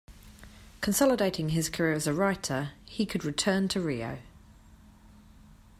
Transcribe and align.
Consolidating 0.81 1.49
his 1.49 1.69
career 1.69 1.93
as 1.93 2.07
a 2.07 2.13
writer, 2.15 2.71
he 2.85 3.05
could 3.05 3.23
return 3.23 3.67
to 3.67 3.79
Rio. 3.79 4.17